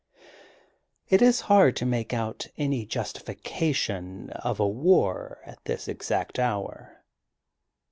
[1.09, 7.03] It is hard to make out any justification of a war at this exact hour.